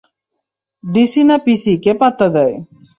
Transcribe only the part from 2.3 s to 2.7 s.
দেয়?